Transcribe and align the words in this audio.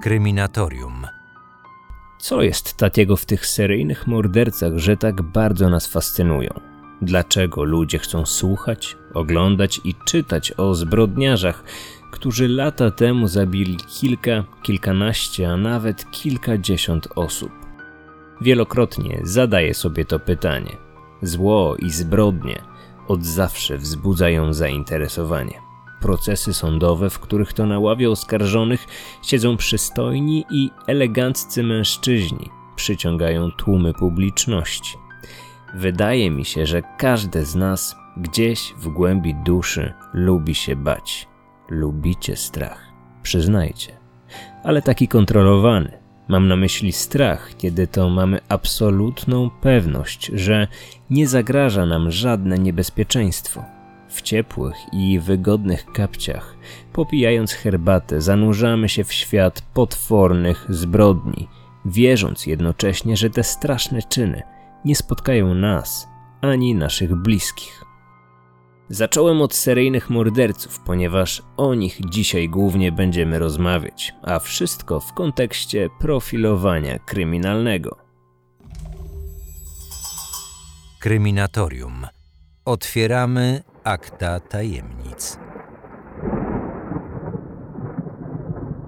Kryminatorium. 0.00 1.06
Co 2.18 2.42
jest 2.42 2.76
takiego 2.76 3.16
w 3.16 3.26
tych 3.26 3.46
seryjnych 3.46 4.06
mordercach, 4.06 4.78
że 4.78 4.96
tak 4.96 5.22
bardzo 5.22 5.70
nas 5.70 5.86
fascynują? 5.86 6.60
Dlaczego 7.02 7.64
ludzie 7.64 7.98
chcą 7.98 8.26
słuchać, 8.26 8.96
oglądać 9.14 9.80
i 9.84 9.94
czytać 10.04 10.52
o 10.56 10.74
zbrodniarzach, 10.74 11.64
którzy 12.10 12.48
lata 12.48 12.90
temu 12.90 13.28
zabili 13.28 13.76
kilka, 13.76 14.44
kilkanaście, 14.62 15.50
a 15.50 15.56
nawet 15.56 16.10
kilkadziesiąt 16.10 17.08
osób? 17.16 17.52
Wielokrotnie 18.40 19.20
zadaję 19.22 19.74
sobie 19.74 20.04
to 20.04 20.18
pytanie. 20.18 20.76
Zło 21.22 21.76
i 21.76 21.90
zbrodnie 21.90 22.62
od 23.08 23.24
zawsze 23.24 23.78
wzbudzają 23.78 24.52
zainteresowanie 24.52 25.69
procesy 26.00 26.54
sądowe, 26.54 27.10
w 27.10 27.18
których 27.18 27.52
to 27.52 27.66
na 27.66 27.78
ławie 27.78 28.10
oskarżonych 28.10 28.86
siedzą 29.22 29.56
przystojni 29.56 30.44
i 30.50 30.70
eleganccy 30.86 31.62
mężczyźni, 31.62 32.50
przyciągają 32.76 33.50
tłumy 33.50 33.94
publiczności. 33.94 34.98
Wydaje 35.74 36.30
mi 36.30 36.44
się, 36.44 36.66
że 36.66 36.82
każdy 36.98 37.44
z 37.44 37.54
nas 37.54 37.96
gdzieś 38.16 38.74
w 38.78 38.88
głębi 38.88 39.34
duszy 39.34 39.92
lubi 40.12 40.54
się 40.54 40.76
bać. 40.76 41.28
Lubicie 41.68 42.36
strach, 42.36 42.82
przyznajcie. 43.22 43.92
Ale 44.64 44.82
taki 44.82 45.08
kontrolowany. 45.08 46.00
Mam 46.28 46.48
na 46.48 46.56
myśli 46.56 46.92
strach, 46.92 47.50
kiedy 47.58 47.86
to 47.86 48.10
mamy 48.10 48.40
absolutną 48.48 49.50
pewność, 49.50 50.30
że 50.34 50.68
nie 51.10 51.28
zagraża 51.28 51.86
nam 51.86 52.10
żadne 52.10 52.58
niebezpieczeństwo 52.58 53.79
w 54.10 54.22
ciepłych 54.22 54.76
i 54.92 55.18
wygodnych 55.18 55.86
kapciach, 55.92 56.56
popijając 56.92 57.52
herbatę, 57.52 58.20
zanurzamy 58.20 58.88
się 58.88 59.04
w 59.04 59.12
świat 59.12 59.62
potwornych 59.74 60.66
zbrodni, 60.68 61.48
wierząc 61.84 62.46
jednocześnie, 62.46 63.16
że 63.16 63.30
te 63.30 63.44
straszne 63.44 64.02
czyny 64.02 64.42
nie 64.84 64.96
spotkają 64.96 65.54
nas 65.54 66.08
ani 66.40 66.74
naszych 66.74 67.14
bliskich. 67.14 67.84
Zacząłem 68.88 69.42
od 69.42 69.54
seryjnych 69.54 70.10
morderców, 70.10 70.80
ponieważ 70.80 71.42
o 71.56 71.74
nich 71.74 72.00
dzisiaj 72.08 72.48
głównie 72.48 72.92
będziemy 72.92 73.38
rozmawiać, 73.38 74.14
a 74.22 74.38
wszystko 74.38 75.00
w 75.00 75.12
kontekście 75.12 75.88
profilowania 75.98 76.98
kryminalnego. 76.98 77.96
Kryminatorium. 81.00 82.06
Otwieramy 82.64 83.62
Akta 83.90 84.40
tajemnic. 84.40 85.38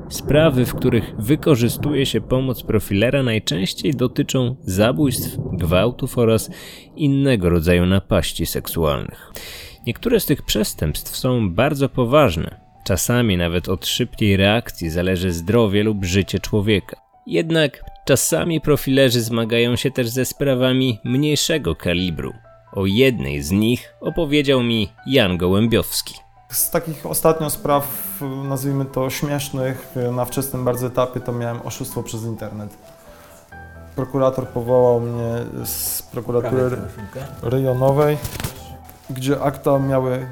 Sprawy, 0.08 0.66
w 0.66 0.74
których 0.74 1.14
wykorzystuje 1.18 2.06
się 2.06 2.20
pomoc 2.20 2.62
profilera, 2.62 3.22
najczęściej 3.22 3.94
dotyczą 3.94 4.56
zabójstw, 4.60 5.36
gwałtów 5.52 6.18
oraz 6.18 6.50
innego 6.96 7.48
rodzaju 7.48 7.86
napaści 7.86 8.46
seksualnych. 8.46 9.32
Niektóre 9.86 10.20
z 10.20 10.26
tych 10.26 10.42
przestępstw 10.42 11.16
są 11.16 11.54
bardzo 11.54 11.88
poważne. 11.88 12.60
Czasami 12.84 13.36
nawet 13.36 13.68
od 13.68 13.86
szybkiej 13.86 14.36
reakcji 14.36 14.90
zależy 14.90 15.32
zdrowie 15.32 15.82
lub 15.82 16.04
życie 16.04 16.38
człowieka. 16.38 16.96
Jednak 17.26 17.84
czasami 18.06 18.60
profilerzy 18.60 19.20
zmagają 19.20 19.76
się 19.76 19.90
też 19.90 20.08
ze 20.08 20.24
sprawami 20.24 20.98
mniejszego 21.04 21.74
kalibru, 21.76 22.32
o 22.72 22.86
jednej 22.86 23.42
z 23.42 23.50
nich 23.50 23.94
opowiedział 24.00 24.62
mi 24.62 24.92
Jan 25.06 25.38
Gołębiowski. 25.38 26.14
Z 26.48 26.70
takich 26.70 27.06
ostatnio 27.06 27.50
spraw, 27.50 27.86
nazwijmy 28.44 28.84
to 28.84 29.10
śmiesznych, 29.10 29.94
na 30.12 30.24
wczesnym 30.24 30.64
bardzo 30.64 30.86
etapie, 30.86 31.20
to 31.20 31.32
miałem 31.32 31.60
oszustwo 31.64 32.02
przez 32.02 32.24
internet. 32.24 32.76
Prokurator 33.96 34.48
powołał 34.48 35.00
mnie 35.00 35.34
z 35.64 36.02
prokuratury 36.02 36.76
rejonowej, 37.42 38.18
gdzie 39.10 39.40
akta 39.40 39.78
miały 39.78 40.26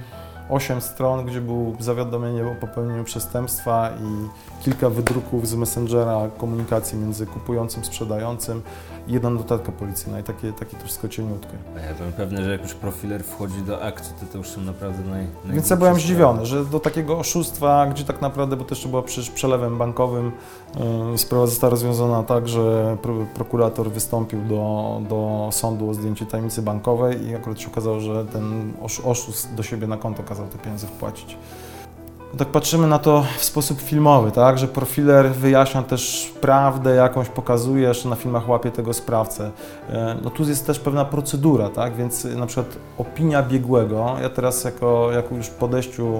8 0.48 0.80
stron, 0.80 1.24
gdzie 1.24 1.40
było 1.40 1.72
zawiadomienie 1.78 2.46
o 2.46 2.54
popełnieniu 2.54 3.04
przestępstwa 3.04 3.90
i 3.90 4.28
kilka 4.60 4.90
wydruków 4.90 5.48
z 5.48 5.54
Messengera 5.54 6.28
komunikacji 6.38 6.98
między 6.98 7.26
kupującym, 7.26 7.84
sprzedającym 7.84 8.62
i 9.08 9.12
jedna 9.12 9.30
notatka 9.30 9.72
policyjna 9.72 10.20
i 10.20 10.22
takie, 10.22 10.52
takie 10.52 10.76
to 10.76 10.84
wszystko 10.84 11.08
cieniutkie. 11.08 11.52
A 11.76 11.80
ja 11.80 11.94
byłem 11.94 12.12
pewny, 12.12 12.44
że 12.44 12.52
jak 12.52 12.62
już 12.62 12.74
profiler 12.74 13.24
wchodzi 13.24 13.62
do 13.62 13.82
akcji, 13.82 14.14
to 14.20 14.26
to 14.32 14.38
już 14.38 14.48
są 14.48 14.60
naprawdę 14.60 15.10
naj, 15.10 15.26
Więc 15.44 15.70
ja 15.70 15.76
byłem 15.76 15.94
zdziwiony, 15.94 16.46
że 16.46 16.64
do 16.64 16.80
takiego 16.80 17.18
oszustwa, 17.18 17.86
gdzie 17.86 18.04
tak 18.04 18.20
naprawdę, 18.20 18.56
bo 18.56 18.64
też 18.64 18.88
była 18.88 19.02
przecież 19.02 19.30
przelewem 19.30 19.78
bankowym, 19.78 20.32
yy, 21.10 21.18
sprawa 21.18 21.46
została 21.46 21.70
rozwiązana 21.70 22.22
tak, 22.22 22.48
że 22.48 22.96
pro, 23.02 23.14
prokurator 23.34 23.90
wystąpił 23.90 24.40
do, 24.40 25.00
do 25.08 25.48
sądu 25.52 25.90
o 25.90 25.94
zdjęcie 25.94 26.26
tajemnicy 26.26 26.62
bankowej 26.62 27.26
i 27.26 27.34
akurat 27.34 27.60
się 27.60 27.68
okazało, 27.68 28.00
że 28.00 28.24
ten 28.24 28.72
oszust 29.04 29.54
do 29.54 29.62
siebie 29.62 29.86
na 29.86 29.96
konto 29.96 30.22
kazał 30.22 30.46
te 30.46 30.58
pieniądze 30.58 30.86
wpłacić. 30.86 31.36
Tak 32.38 32.48
patrzymy 32.48 32.86
na 32.86 32.98
to 32.98 33.24
w 33.38 33.44
sposób 33.44 33.80
filmowy, 33.80 34.30
tak, 34.30 34.58
że 34.58 34.68
profiler 34.68 35.30
wyjaśnia 35.30 35.82
też 35.82 36.32
prawdę 36.40 36.94
jakąś, 36.94 37.28
pokazuje, 37.28 37.88
jeszcze 37.88 38.08
na 38.08 38.16
filmach 38.16 38.48
łapie 38.48 38.70
tego 38.70 38.92
sprawcę. 38.92 39.50
E, 39.90 40.16
no 40.22 40.30
tu 40.30 40.42
jest 40.48 40.66
też 40.66 40.78
pewna 40.78 41.04
procedura, 41.04 41.68
tak, 41.68 41.96
więc 41.96 42.24
na 42.24 42.46
przykład 42.46 42.76
opinia 42.98 43.42
biegłego, 43.42 44.16
ja 44.22 44.28
teraz 44.30 44.64
jako, 44.64 45.12
jako 45.12 45.34
już 45.34 45.48
podejściu 45.48 46.14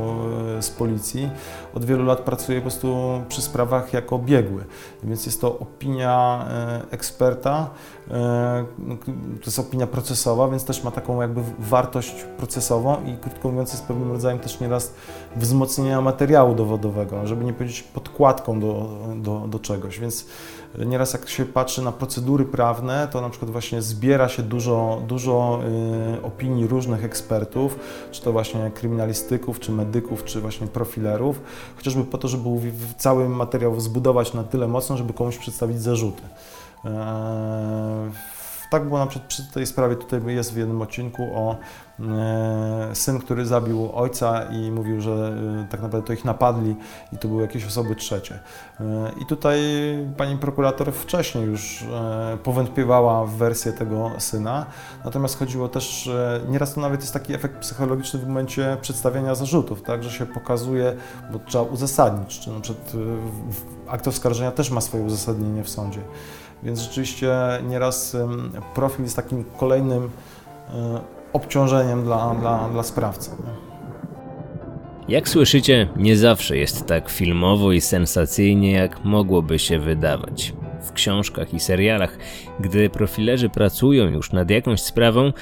e, 0.59 0.63
z 0.63 0.71
policji 0.71 1.31
od 1.75 1.85
wielu 1.85 2.05
lat 2.05 2.21
pracuję 2.21 2.59
po 2.59 2.63
prostu 2.63 3.21
przy 3.29 3.43
sprawach 3.43 3.93
jako 3.93 4.19
biegły, 4.19 4.65
więc 5.03 5.27
jest 5.27 5.41
to 5.41 5.59
opinia 5.59 6.45
e, 6.51 6.81
eksperta, 6.91 7.71
to 9.41 9.47
jest 9.47 9.59
opinia 9.59 9.87
procesowa, 9.87 10.49
więc 10.49 10.65
też 10.65 10.85
ma 10.85 10.91
taką 10.91 11.21
jakby 11.21 11.41
wartość 11.59 12.25
procesową 12.39 12.97
i 13.05 13.17
krótko 13.17 13.49
mówiąc 13.49 13.73
jest 13.73 13.85
pewnym 13.85 14.13
rodzajem 14.13 14.39
też 14.39 14.61
nieraz 14.61 14.93
wzmocnienia 15.37 16.01
materiału 16.01 16.55
dowodowego, 16.55 17.27
żeby 17.27 17.45
nie 17.45 17.53
powiedzieć 17.53 17.83
podkładką 17.83 18.61
do, 18.61 18.89
do, 19.17 19.45
do 19.49 19.59
czegoś, 19.59 19.99
więc 19.99 20.27
nieraz 20.87 21.13
jak 21.13 21.29
się 21.29 21.45
patrzy 21.45 21.83
na 21.83 21.93
procedury 21.93 22.45
prawne, 22.45 23.09
to 23.13 23.21
na 23.21 23.31
przykład 23.31 23.51
właśnie 23.51 23.83
zbiera 23.83 24.29
się 24.29 24.43
dużo, 24.43 25.03
dużo 25.07 25.61
y, 26.19 26.23
opinii 26.23 26.67
różnych 26.67 27.05
ekspertów, 27.05 27.79
czy 28.11 28.23
to 28.23 28.33
właśnie 28.33 28.71
kryminalistyków, 28.75 29.61
czy 29.61 29.73
medyków, 29.73 30.25
czy 30.25 30.41
właśnie 30.41 30.67
profilerów, 30.67 31.41
chociażby 31.77 32.05
po 32.05 32.19
to, 32.19 32.29
żeby 32.29 32.49
cały 32.99 33.29
materiał 33.29 33.81
zbudować 33.81 34.35
na 34.35 34.45
tyle 34.45 34.69
mocno, 34.69 34.97
żeby 34.97 35.13
komuś 35.13 35.39
przedstawić 35.39 35.83
zarzuty. 35.83 36.23
Tak 38.71 38.85
było 38.85 38.99
na 38.99 39.07
przykład 39.07 39.29
przy 39.29 39.53
tej 39.53 39.67
sprawie, 39.67 39.97
tutaj 39.97 40.35
jest 40.35 40.55
w 40.55 40.57
jednym 40.57 40.83
odcinku 40.83 41.31
o 41.35 41.57
e, 42.01 42.91
syn, 42.95 43.19
który 43.19 43.47
zabił 43.47 43.91
ojca 43.95 44.45
i 44.45 44.71
mówił, 44.71 45.01
że 45.01 45.35
e, 45.65 45.67
tak 45.71 45.83
naprawdę 45.83 46.07
to 46.07 46.13
ich 46.13 46.25
napadli 46.25 46.77
i 47.13 47.19
to 47.19 47.29
były 47.29 47.43
jakieś 47.43 47.67
osoby 47.67 47.97
trzecie. 47.97 48.39
E, 48.81 49.11
I 49.23 49.27
tutaj 49.27 49.61
pani 50.17 50.37
prokurator 50.37 50.93
wcześniej 50.93 51.45
już 51.45 51.85
powątpiewała 52.45 53.25
w 53.25 53.31
wersję 53.31 53.73
tego 53.73 54.11
syna, 54.19 54.67
natomiast 55.05 55.39
chodziło 55.39 55.69
też, 55.69 56.11
nieraz 56.49 56.75
to 56.75 56.81
nawet 56.81 57.01
jest 57.01 57.13
taki 57.13 57.35
efekt 57.35 57.59
psychologiczny 57.59 58.21
w 58.21 58.27
momencie 58.27 58.77
przedstawiania 58.81 59.35
zarzutów, 59.35 59.83
tak, 59.83 60.05
że 60.05 60.11
się 60.11 60.27
pokazuje, 60.27 60.97
bo 61.33 61.39
trzeba 61.39 61.65
uzasadnić, 61.65 62.41
czy 62.41 62.51
na 62.51 62.61
przykład 62.61 62.93
akt 63.89 64.09
oskarżenia 64.09 64.51
też 64.51 64.71
ma 64.71 64.81
swoje 64.81 65.05
uzasadnienie 65.05 65.65
w 65.65 65.69
sądzie. 65.69 66.01
Więc 66.63 66.81
rzeczywiście 66.81 67.33
nieraz 67.69 68.17
profil 68.75 69.05
jest 69.05 69.17
takim 69.17 69.45
kolejnym 69.45 70.11
e, 70.75 71.01
obciążeniem 71.33 72.05
dla, 72.05 72.35
dla, 72.35 72.69
dla 72.69 72.83
sprawcy. 72.83 73.31
Jak 75.09 75.29
słyszycie, 75.29 75.89
nie 75.97 76.17
zawsze 76.17 76.57
jest 76.57 76.87
tak 76.87 77.11
filmowo 77.11 77.73
i 77.73 77.81
sensacyjnie, 77.81 78.73
jak 78.73 79.05
mogłoby 79.05 79.59
się 79.59 79.79
wydawać. 79.79 80.53
W 80.83 80.93
książkach 80.93 81.55
i 81.55 81.61
serialach, 81.61 82.19
gdy 82.61 82.91
profilerzy 82.91 83.49
pracują 83.49 84.09
już 84.09 84.33
nad 84.33 84.51
jakąś 84.51 84.83
sprawą, 84.83 85.33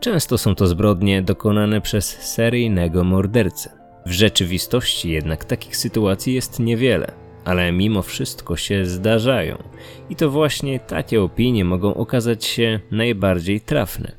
często 0.00 0.38
są 0.38 0.54
to 0.54 0.66
zbrodnie 0.66 1.22
dokonane 1.22 1.80
przez 1.80 2.06
seryjnego 2.06 3.04
mordercę. 3.04 3.70
W 4.06 4.10
rzeczywistości 4.10 5.10
jednak 5.10 5.44
takich 5.44 5.76
sytuacji 5.76 6.34
jest 6.34 6.60
niewiele 6.60 7.27
ale 7.48 7.72
mimo 7.72 8.02
wszystko 8.02 8.56
się 8.56 8.86
zdarzają. 8.86 9.62
I 10.10 10.16
to 10.16 10.30
właśnie 10.30 10.80
takie 10.80 11.22
opinie 11.22 11.64
mogą 11.64 11.94
okazać 11.94 12.44
się 12.44 12.80
najbardziej 12.90 13.60
trafne. 13.60 14.12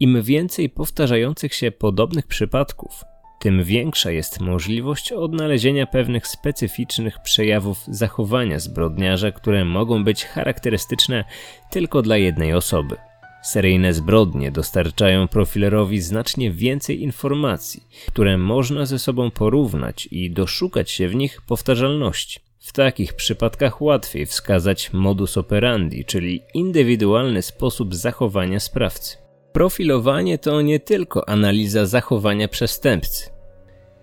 Im 0.00 0.22
więcej 0.22 0.70
powtarzających 0.70 1.54
się 1.54 1.70
podobnych 1.70 2.26
przypadków, 2.26 3.04
tym 3.40 3.64
większa 3.64 4.10
jest 4.10 4.40
możliwość 4.40 5.12
odnalezienia 5.12 5.86
pewnych 5.86 6.26
specyficznych 6.26 7.18
przejawów 7.22 7.84
zachowania 7.88 8.58
zbrodniarza, 8.58 9.32
które 9.32 9.64
mogą 9.64 10.04
być 10.04 10.24
charakterystyczne 10.24 11.24
tylko 11.70 12.02
dla 12.02 12.16
jednej 12.16 12.54
osoby. 12.54 12.96
Seryjne 13.42 13.94
zbrodnie 13.94 14.52
dostarczają 14.52 15.28
profilerowi 15.28 16.00
znacznie 16.00 16.50
więcej 16.50 17.02
informacji, 17.02 17.82
które 18.08 18.38
można 18.38 18.86
ze 18.86 18.98
sobą 18.98 19.30
porównać 19.30 20.08
i 20.10 20.30
doszukać 20.30 20.90
się 20.90 21.08
w 21.08 21.14
nich 21.14 21.42
powtarzalności. 21.42 22.49
W 22.62 22.72
takich 22.72 23.14
przypadkach 23.14 23.82
łatwiej 23.82 24.26
wskazać 24.26 24.92
modus 24.92 25.36
operandi, 25.36 26.04
czyli 26.04 26.42
indywidualny 26.54 27.42
sposób 27.42 27.94
zachowania 27.94 28.60
sprawcy. 28.60 29.16
Profilowanie 29.52 30.38
to 30.38 30.62
nie 30.62 30.80
tylko 30.80 31.28
analiza 31.28 31.86
zachowania 31.86 32.48
przestępcy. 32.48 33.30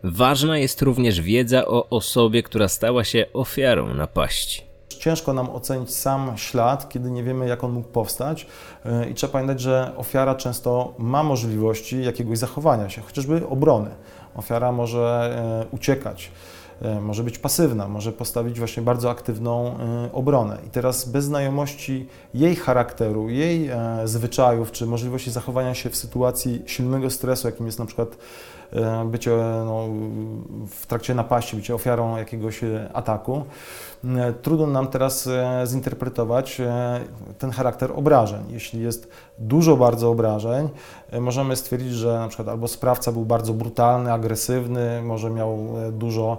Ważna 0.03 0.57
jest 0.57 0.81
również 0.81 1.21
wiedza 1.21 1.65
o 1.65 1.89
osobie, 1.89 2.43
która 2.43 2.67
stała 2.67 3.03
się 3.03 3.25
ofiarą 3.33 3.93
napaści. 3.93 4.63
Ciężko 4.89 5.33
nam 5.33 5.49
ocenić 5.49 5.95
sam 5.95 6.37
ślad, 6.37 6.89
kiedy 6.89 7.11
nie 7.11 7.23
wiemy, 7.23 7.47
jak 7.47 7.63
on 7.63 7.71
mógł 7.71 7.89
powstać. 7.89 8.47
I 9.11 9.13
trzeba 9.13 9.33
pamiętać, 9.33 9.61
że 9.61 9.91
ofiara 9.97 10.35
często 10.35 10.93
ma 10.97 11.23
możliwości 11.23 12.03
jakiegoś 12.03 12.37
zachowania 12.37 12.89
się, 12.89 13.01
chociażby 13.01 13.47
obrony. 13.47 13.89
Ofiara 14.35 14.71
może 14.71 15.35
e, 15.71 15.75
uciekać, 15.75 16.31
może 17.01 17.23
być 17.23 17.39
pasywna, 17.39 17.87
może 17.87 18.11
postawić 18.11 18.59
właśnie 18.59 18.83
bardzo 18.83 19.09
aktywną 19.09 19.77
e, 19.79 20.09
obronę. 20.13 20.57
I 20.67 20.69
teraz 20.69 21.09
bez 21.09 21.25
znajomości 21.25 22.07
jej 22.33 22.55
charakteru, 22.55 23.29
jej 23.29 23.69
zwyczajów, 24.05 24.71
czy 24.71 24.85
możliwości 24.85 25.31
zachowania 25.31 25.73
się 25.73 25.89
w 25.89 25.95
sytuacji 25.95 26.61
silnego 26.65 27.09
stresu, 27.09 27.47
jakim 27.47 27.65
jest 27.65 27.79
na 27.79 27.85
przykład 27.85 28.17
bycie 29.05 29.31
no, 29.65 29.87
w 30.69 30.85
trakcie 30.85 31.15
napaści, 31.15 31.55
bycie 31.55 31.75
ofiarą 31.75 32.17
jakiegoś 32.17 32.61
ataku, 32.93 33.43
trudno 34.41 34.67
nam 34.67 34.87
teraz 34.87 35.29
zinterpretować 35.65 36.61
ten 37.39 37.51
charakter 37.51 37.91
obrażeń. 37.95 38.43
Jeśli 38.49 38.81
jest 38.81 39.09
dużo 39.39 39.77
bardzo 39.77 40.09
obrażeń, 40.09 40.69
możemy 41.19 41.55
stwierdzić, 41.55 41.93
że 41.93 42.19
na 42.19 42.27
przykład 42.27 42.47
albo 42.47 42.67
sprawca 42.67 43.11
był 43.11 43.25
bardzo 43.25 43.53
brutalny, 43.53 44.13
agresywny, 44.13 45.01
może 45.01 45.29
miał 45.29 45.57
dużo 45.91 46.37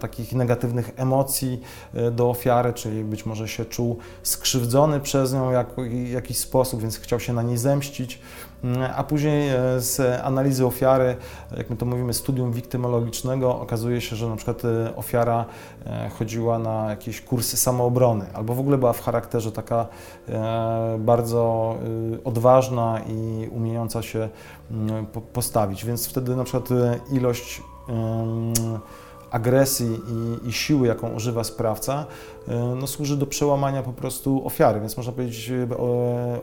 takich 0.00 0.32
negatywnych 0.32 0.90
emocji 0.96 1.60
do 2.12 2.30
ofiary, 2.30 2.72
czyli 2.72 3.04
być 3.04 3.26
może 3.26 3.48
się 3.48 3.64
czuł 3.64 3.98
skrzywdzony 4.22 5.00
przez 5.00 5.34
nią 5.34 5.50
w 5.76 6.10
jakiś 6.10 6.38
sposób, 6.38 6.80
więc 6.80 6.98
chciał 6.98 7.20
się 7.20 7.32
na 7.32 7.42
niej 7.42 7.58
zemścić. 7.58 8.18
A 8.96 9.04
później 9.04 9.50
z 9.78 10.20
analizy 10.24 10.66
ofiary, 10.66 11.16
jak 11.56 11.70
my 11.70 11.76
to 11.76 11.86
mówimy, 11.86 12.14
studium 12.14 12.52
wiktymologicznego, 12.52 13.60
okazuje 13.60 14.00
się, 14.00 14.16
że 14.16 14.28
na 14.28 14.36
przykład 14.36 14.62
ofiara 14.96 15.44
chodziła 16.18 16.58
na 16.58 16.90
jakieś 16.90 17.20
kursy 17.20 17.56
samoobrony, 17.56 18.26
albo 18.34 18.54
w 18.54 18.60
ogóle 18.60 18.78
była 18.78 18.92
w 18.92 19.00
charakterze 19.00 19.52
taka 19.52 19.86
bardzo 20.98 21.74
odważna 22.24 23.00
i 23.08 23.48
umiejąca 23.48 24.02
się 24.02 24.28
postawić. 25.32 25.84
Więc 25.84 26.08
wtedy 26.08 26.36
na 26.36 26.44
przykład 26.44 26.68
ilość 27.12 27.62
agresji 29.32 30.00
i, 30.08 30.48
i, 30.48 30.52
siły, 30.52 30.86
jaką 30.86 31.14
używa 31.14 31.44
sprawca, 31.44 32.06
no, 32.76 32.86
służy 32.86 33.16
do 33.16 33.26
przełamania 33.26 33.82
po 33.82 33.92
prostu 33.92 34.46
ofiary, 34.46 34.80
więc 34.80 34.96
można 34.96 35.12
powiedzieć 35.12 35.52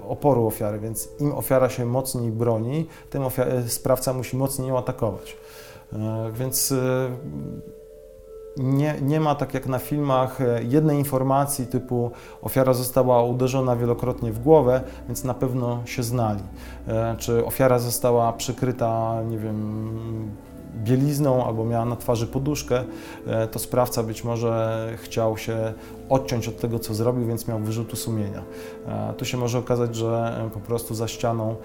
oporu 0.07 0.47
ofiary, 0.47 0.79
więc 0.79 1.09
im 1.19 1.31
ofiara 1.31 1.69
się 1.69 1.85
mocniej 1.85 2.31
broni, 2.31 2.87
tym 3.09 3.23
sprawca 3.67 4.13
musi 4.13 4.37
mocniej 4.37 4.67
ją 4.67 4.77
atakować. 4.77 5.37
Więc 6.33 6.73
nie, 8.59 8.95
nie 9.01 9.19
ma 9.19 9.35
tak 9.35 9.53
jak 9.53 9.67
na 9.67 9.79
filmach 9.79 10.41
e, 10.41 10.63
jednej 10.63 10.97
informacji 10.97 11.67
typu 11.67 12.11
ofiara 12.41 12.73
została 12.73 13.23
uderzona 13.23 13.75
wielokrotnie 13.75 14.31
w 14.31 14.39
głowę, 14.39 14.81
więc 15.07 15.23
na 15.23 15.33
pewno 15.33 15.81
się 15.85 16.03
znali. 16.03 16.43
E, 16.87 17.15
czy 17.17 17.45
ofiara 17.45 17.79
została 17.79 18.33
przykryta, 18.33 19.21
nie 19.29 19.37
wiem, 19.37 20.31
bielizną 20.75 21.45
albo 21.45 21.65
miała 21.65 21.85
na 21.85 21.95
twarzy 21.95 22.27
poduszkę, 22.27 22.83
e, 23.27 23.47
to 23.47 23.59
sprawca 23.59 24.03
być 24.03 24.23
może 24.23 24.89
chciał 25.01 25.37
się 25.37 25.73
odciąć 26.09 26.47
od 26.47 26.57
tego, 26.57 26.79
co 26.79 26.93
zrobił, 26.93 27.27
więc 27.27 27.47
miał 27.47 27.59
wyrzutu 27.59 27.95
sumienia. 27.95 28.43
E, 28.87 29.13
tu 29.17 29.25
się 29.25 29.37
może 29.37 29.59
okazać, 29.59 29.95
że 29.95 30.41
e, 30.47 30.49
po 30.49 30.59
prostu 30.59 30.95
za 30.95 31.07
ścianą 31.07 31.55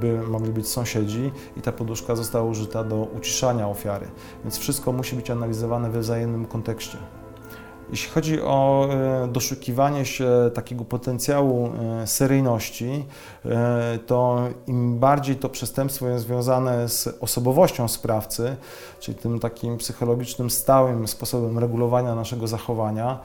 by 0.00 0.22
mogli 0.22 0.52
być 0.52 0.68
sąsiedzi 0.68 1.30
i 1.56 1.62
ta 1.62 1.72
poduszka 1.72 2.16
została 2.16 2.50
użyta 2.50 2.84
do 2.84 2.96
uciszania 2.96 3.68
ofiary. 3.68 4.06
Więc 4.44 4.58
wszystko 4.58 4.92
musi 4.92 5.16
być 5.16 5.30
analizowane 5.30 5.90
we 5.90 6.00
wzajemnym 6.00 6.46
kontekście. 6.46 6.98
Jeśli 7.90 8.10
chodzi 8.10 8.40
o 8.40 8.88
e, 8.90 9.28
doszukiwanie 9.28 10.04
się 10.04 10.28
takiego 10.54 10.84
potencjału 10.84 11.66
e, 12.02 12.06
seryjności, 12.06 13.04
e, 13.44 13.98
to 14.06 14.48
im 14.66 14.98
bardziej 14.98 15.36
to 15.36 15.48
przestępstwo 15.48 16.08
jest 16.08 16.26
związane 16.26 16.88
z 16.88 17.08
osobowością 17.20 17.88
sprawcy, 17.88 18.56
czyli 19.00 19.18
tym 19.18 19.40
takim 19.40 19.78
psychologicznym, 19.78 20.50
stałym 20.50 21.08
sposobem 21.08 21.58
regulowania 21.58 22.14
naszego 22.14 22.46
zachowania, 22.46 23.18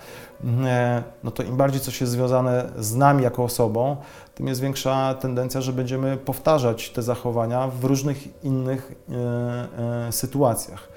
no 1.23 1.31
to 1.31 1.43
im 1.43 1.57
bardziej 1.57 1.81
coś 1.81 2.01
jest 2.01 2.13
związane 2.13 2.69
z 2.77 2.95
nami 2.95 3.23
jako 3.23 3.43
osobą, 3.43 3.97
tym 4.35 4.47
jest 4.47 4.61
większa 4.61 5.13
tendencja, 5.13 5.61
że 5.61 5.73
będziemy 5.73 6.17
powtarzać 6.17 6.89
te 6.89 7.01
zachowania 7.01 7.67
w 7.67 7.83
różnych 7.83 8.43
innych 8.43 8.91
sytuacjach. 10.11 10.87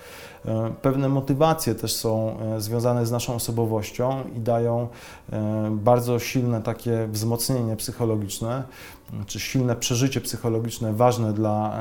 E, 0.47 0.73
pewne 0.83 1.09
motywacje 1.09 1.75
też 1.75 1.93
są 1.93 2.37
e, 2.41 2.61
związane 2.61 3.07
z 3.07 3.11
naszą 3.11 3.35
osobowością 3.35 4.25
i 4.37 4.41
dają 4.41 4.89
e, 5.33 5.69
bardzo 5.71 6.19
silne 6.19 6.63
takie 6.63 7.07
wzmocnienie 7.07 7.77
psychologiczne, 7.77 8.63
czy 9.27 9.41
silne 9.41 9.77
przeżycie 9.77 10.21
psychologiczne 10.21 10.93
ważne 10.93 11.33
dla 11.33 11.79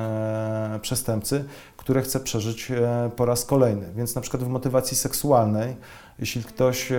przestępcy, 0.82 1.46
które 1.78 2.02
chce 2.02 2.20
przeżyć 2.20 2.72
po 3.16 3.26
raz 3.26 3.46
kolejny. 3.46 3.94
Więc 3.96 4.16
na 4.16 4.22
przykład 4.22 4.44
w 4.44 4.48
motywacji 4.48 4.98
seksualnej 4.98 5.76
jeśli 6.20 6.44
ktoś 6.44 6.90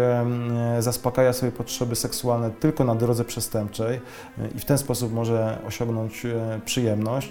zaspokaja 0.78 1.32
swoje 1.32 1.52
potrzeby 1.52 1.96
seksualne 1.96 2.50
tylko 2.50 2.84
na 2.84 2.94
drodze 2.94 3.24
przestępczej 3.24 4.00
e, 4.38 4.48
i 4.56 4.60
w 4.60 4.64
ten 4.64 4.78
sposób 4.78 5.12
może 5.12 5.58
osiągnąć 5.66 6.26
e, 6.26 6.60
przyjemność, 6.64 7.28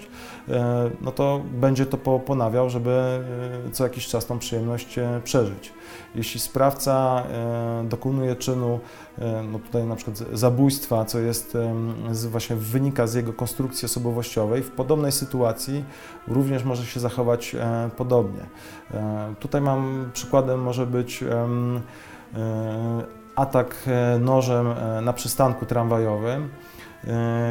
e, 0.48 0.90
no 1.00 1.12
to 1.12 1.42
będzie 1.52 1.86
to 1.86 1.98
ponawiał, 2.18 2.70
żeby 2.70 3.24
co 3.72 3.84
jakiś 3.84 4.06
czas 4.06 4.26
tą 4.26 4.38
przyjemność 4.38 4.96
przeżyć. 5.24 5.72
Jeśli 6.14 6.40
sprawca 6.40 7.22
dokonuje 7.84 8.36
czynu, 8.36 8.80
no 9.52 9.58
tutaj 9.58 9.84
na 9.84 9.96
przykład 9.96 10.18
zabójstwa, 10.32 11.04
co 11.04 11.18
jest 11.18 11.56
właśnie 12.30 12.56
wynika 12.56 13.06
z 13.06 13.14
jego 13.14 13.32
konstrukcji 13.32 13.86
osobowościowej, 13.86 14.62
w 14.62 14.70
podobnej 14.70 15.12
sytuacji 15.12 15.84
również 16.28 16.64
może 16.64 16.86
się 16.86 17.00
zachować 17.00 17.56
podobnie. 17.96 18.40
Tutaj 19.40 19.60
mam 19.60 20.10
przykładem 20.12 20.62
może 20.62 20.86
być 20.86 21.24
atak 23.36 23.76
nożem 24.20 24.66
na 25.02 25.12
przystanku 25.12 25.66
tramwajowym, 25.66 26.48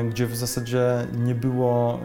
gdzie 0.09 0.27
w 0.27 0.35
zasadzie 0.35 1.07
nie 1.25 1.35
było 1.35 1.99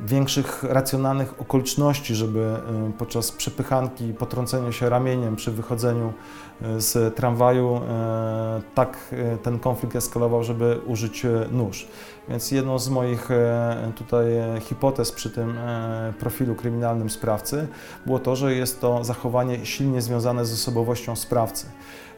większych 0.00 0.62
racjonalnych 0.62 1.40
okoliczności, 1.40 2.14
żeby 2.14 2.40
e, 2.40 2.92
podczas 2.98 3.32
przepychanki, 3.32 4.14
potrącenia 4.14 4.72
się 4.72 4.88
ramieniem 4.88 5.36
przy 5.36 5.50
wychodzeniu 5.50 6.12
e, 6.62 6.80
z 6.80 7.16
tramwaju 7.16 7.76
e, 7.76 8.60
tak 8.74 9.14
ten 9.42 9.58
konflikt 9.58 9.96
eskalował, 9.96 10.44
żeby 10.44 10.80
użyć 10.86 11.26
nóż. 11.50 11.88
Więc 12.28 12.50
jedną 12.50 12.78
z 12.78 12.88
moich 12.88 13.28
tutaj 13.96 14.26
hipotez 14.60 15.12
przy 15.12 15.30
tym 15.30 15.54
profilu 16.18 16.54
kryminalnym 16.54 17.10
sprawcy 17.10 17.68
było 18.06 18.18
to, 18.18 18.36
że 18.36 18.54
jest 18.54 18.80
to 18.80 19.04
zachowanie 19.04 19.66
silnie 19.66 20.02
związane 20.02 20.44
z 20.44 20.52
osobowością 20.52 21.16
sprawcy. 21.16 21.66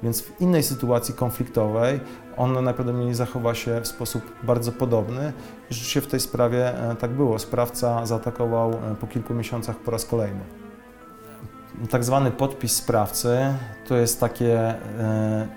Więc 0.03 0.23
w 0.23 0.41
innej 0.41 0.63
sytuacji 0.63 1.15
konfliktowej 1.15 2.01
on 2.41 2.53
najprawdopodobniej 2.53 3.15
zachowa 3.15 3.55
się 3.55 3.81
w 3.81 3.87
sposób 3.87 4.23
bardzo 4.43 4.73
podobny. 4.73 5.33
I 5.71 5.75
rzeczywiście 5.75 6.01
w 6.01 6.07
tej 6.07 6.21
sprawie 6.21 6.91
e, 6.91 6.97
tak 6.97 7.11
było. 7.11 7.39
Sprawca 7.39 8.07
zaatakował 8.07 8.71
e, 8.71 8.95
po 9.01 9.07
kilku 9.07 9.35
miesiącach 9.35 9.77
po 9.77 9.91
raz 9.91 10.05
kolejny. 10.05 10.41
Tak 11.91 12.05
zwany 12.05 12.31
podpis 12.31 12.77
sprawcy 12.77 13.39
to 13.89 13.97
jest 13.97 14.21
takie 14.21 14.59
e, 14.59 15.49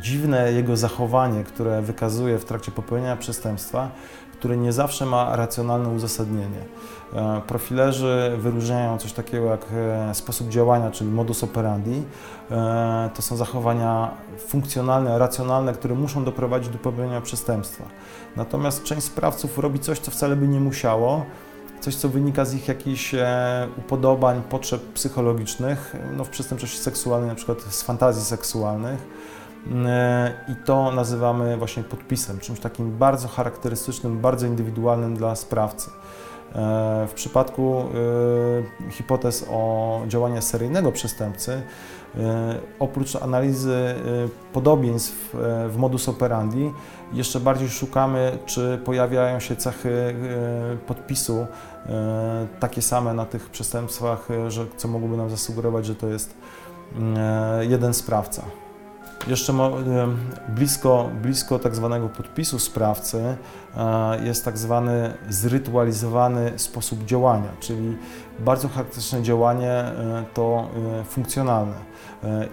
dziwne 0.00 0.52
jego 0.52 0.76
zachowanie, 0.76 1.44
które 1.44 1.82
wykazuje 1.82 2.38
w 2.38 2.44
trakcie 2.44 2.72
popełnienia 2.72 3.16
przestępstwa, 3.16 3.90
które 4.32 4.56
nie 4.56 4.72
zawsze 4.72 5.06
ma 5.06 5.36
racjonalne 5.36 5.88
uzasadnienie. 5.88 6.60
E, 7.14 7.40
profilerzy 7.46 8.32
wyróżniają 8.38 8.98
coś 8.98 9.12
takiego 9.12 9.46
jak 9.46 9.66
e, 9.72 10.14
sposób 10.14 10.48
działania, 10.48 10.90
czyli 10.90 11.10
modus 11.10 11.44
operandi. 11.44 12.02
E, 12.50 13.10
to 13.14 13.22
są 13.22 13.36
zachowania 13.36 14.10
funkcjonalne, 14.38 15.18
racjonalne, 15.18 15.72
które 15.72 15.94
muszą 15.94 16.24
doprowadzić 16.24 16.68
do 16.68 16.78
popełnienia 16.78 17.20
przestępstwa. 17.20 17.84
Natomiast 18.36 18.82
część 18.82 19.02
sprawców 19.06 19.58
robi 19.58 19.78
coś, 19.78 19.98
co 19.98 20.10
wcale 20.10 20.36
by 20.36 20.48
nie 20.48 20.60
musiało, 20.60 21.24
coś, 21.80 21.94
co 21.94 22.08
wynika 22.08 22.44
z 22.44 22.54
ich 22.54 22.68
jakichś 22.68 23.14
upodobań, 23.76 24.42
potrzeb 24.50 24.82
psychologicznych, 24.82 25.96
no 26.16 26.24
w 26.24 26.28
przestępczości 26.28 26.78
seksualnej, 26.78 27.28
na 27.28 27.34
przykład 27.34 27.62
z 27.62 27.82
fantazji 27.82 28.24
seksualnych. 28.24 29.06
I 30.48 30.64
to 30.64 30.92
nazywamy 30.92 31.56
właśnie 31.56 31.82
podpisem, 31.82 32.38
czymś 32.38 32.60
takim 32.60 32.98
bardzo 32.98 33.28
charakterystycznym, 33.28 34.18
bardzo 34.18 34.46
indywidualnym 34.46 35.16
dla 35.16 35.36
sprawcy. 35.36 35.90
W 37.08 37.10
przypadku 37.14 37.84
hipotez 38.90 39.46
o 39.50 40.00
działaniu 40.06 40.42
seryjnego 40.42 40.92
przestępcy, 40.92 41.62
oprócz 42.78 43.16
analizy 43.16 43.94
podobieństw 44.52 45.34
w 45.68 45.74
modus 45.76 46.08
operandi, 46.08 46.72
jeszcze 47.12 47.40
bardziej 47.40 47.68
szukamy, 47.68 48.38
czy 48.46 48.80
pojawiają 48.84 49.40
się 49.40 49.56
cechy 49.56 50.14
podpisu 50.86 51.46
takie 52.60 52.82
same 52.82 53.14
na 53.14 53.24
tych 53.24 53.50
przestępstwach, 53.50 54.28
że, 54.48 54.66
co 54.76 54.88
mogłoby 54.88 55.16
nam 55.16 55.30
zasugerować, 55.30 55.86
że 55.86 55.94
to 55.94 56.06
jest 56.06 56.34
jeden 57.60 57.94
sprawca. 57.94 58.42
Jeszcze 59.28 59.52
blisko, 60.48 61.10
blisko 61.22 61.58
tak 61.58 61.74
zwanego 61.74 62.08
podpisu 62.08 62.58
sprawcy 62.58 63.36
e, 63.76 64.24
jest 64.24 64.44
tak 64.44 64.58
zwany 64.58 65.14
zrytualizowany 65.28 66.52
sposób 66.56 67.04
działania, 67.04 67.48
czyli 67.60 67.96
bardzo 68.38 68.68
charakterystyczne 68.68 69.22
działanie 69.22 69.70
e, 69.70 70.24
to 70.34 70.68
e, 71.00 71.04
funkcjonalne. 71.04 71.88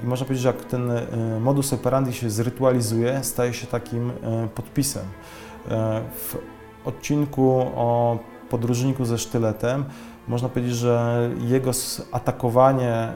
I 0.03 0.05
można 0.05 0.25
powiedzieć, 0.25 0.43
że 0.43 0.47
jak 0.49 0.65
ten 0.65 0.91
modus 1.39 1.73
operandi 1.73 2.13
się 2.13 2.29
zrytualizuje, 2.29 3.23
staje 3.23 3.53
się 3.53 3.67
takim 3.67 4.11
podpisem. 4.55 5.03
W 6.17 6.37
odcinku 6.85 7.51
o 7.75 8.19
podróżniku 8.49 9.05
ze 9.05 9.17
sztyletem 9.17 9.85
można 10.27 10.49
powiedzieć, 10.49 10.75
że 10.75 11.29
jego 11.47 11.71
atakowanie 12.11 12.91
e, 12.91 13.13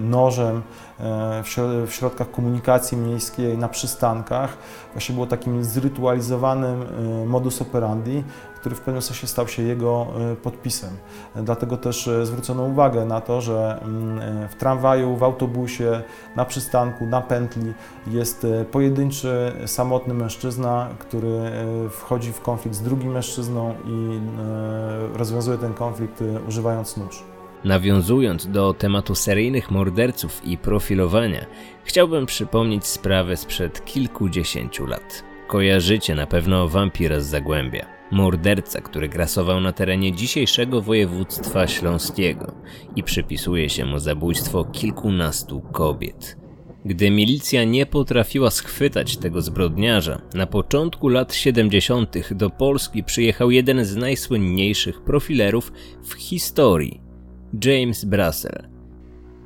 nożem 0.00 0.62
e, 1.00 1.42
w 1.86 1.92
środkach 1.94 2.30
komunikacji 2.30 2.98
miejskiej 2.98 3.58
na 3.58 3.68
przystankach 3.68 4.56
właśnie 4.92 5.14
było 5.14 5.26
takim 5.26 5.64
zrytualizowanym 5.64 6.82
e, 6.82 7.26
modus 7.26 7.62
operandi, 7.62 8.24
który 8.68 8.80
w 8.80 8.84
pewnym 8.84 9.02
sensie 9.02 9.26
stał 9.26 9.48
się 9.48 9.62
jego 9.62 10.06
e, 10.32 10.36
podpisem. 10.36 10.90
Dlatego 11.36 11.76
też 11.76 12.08
e, 12.08 12.26
zwrócono 12.26 12.62
uwagę 12.62 13.04
na 13.04 13.20
to, 13.20 13.40
że 13.40 13.80
mm, 13.82 14.18
e, 14.18 14.48
w 14.48 14.54
tramwaju, 14.54 15.16
w 15.16 15.22
autobusie, 15.22 16.02
na 16.36 16.44
przystanku, 16.44 17.06
na 17.06 17.20
pętli 17.20 17.72
jest 18.06 18.46
pojedynczy, 18.72 19.52
samotny 19.66 20.14
mężczyzna, 20.14 20.88
który 20.98 21.38
wchodzi 21.90 22.32
w 22.32 22.40
konflikt 22.40 22.76
z 22.76 22.82
drugim 22.82 23.12
mężczyzną 23.12 23.74
i 23.86 24.20
rozwiązuje 25.14 25.58
ten 25.58 25.74
konflikt 25.74 26.24
używając 26.48 26.96
nóż. 26.96 27.22
Nawiązując 27.64 28.46
do 28.46 28.74
tematu 28.74 29.14
seryjnych 29.14 29.70
morderców 29.70 30.44
i 30.44 30.58
profilowania, 30.58 31.46
chciałbym 31.84 32.26
przypomnieć 32.26 32.86
sprawę 32.86 33.36
sprzed 33.36 33.84
kilkudziesięciu 33.84 34.86
lat. 34.86 35.27
Kojarzycie 35.48 36.14
na 36.14 36.26
pewno 36.26 36.68
wampira 36.68 37.20
z 37.20 37.26
Zagłębia. 37.26 37.86
Morderca, 38.10 38.80
który 38.80 39.08
grasował 39.08 39.60
na 39.60 39.72
terenie 39.72 40.12
dzisiejszego 40.12 40.82
województwa 40.82 41.66
śląskiego 41.66 42.54
i 42.96 43.02
przypisuje 43.02 43.68
się 43.68 43.84
mu 43.84 43.98
zabójstwo 43.98 44.64
kilkunastu 44.64 45.60
kobiet. 45.60 46.36
Gdy 46.84 47.10
milicja 47.10 47.64
nie 47.64 47.86
potrafiła 47.86 48.50
schwytać 48.50 49.16
tego 49.16 49.42
zbrodniarza, 49.42 50.22
na 50.34 50.46
początku 50.46 51.08
lat 51.08 51.34
70. 51.34 52.32
do 52.34 52.50
Polski 52.50 53.04
przyjechał 53.04 53.50
jeden 53.50 53.84
z 53.84 53.96
najsłynniejszych 53.96 55.00
profilerów 55.02 55.72
w 56.04 56.12
historii 56.12 57.00
James 57.64 58.04
Brassel. 58.04 58.77